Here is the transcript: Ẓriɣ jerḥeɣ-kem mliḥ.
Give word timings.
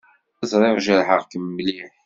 Ẓriɣ 0.51 0.75
jerḥeɣ-kem 0.85 1.45
mliḥ. 1.47 1.89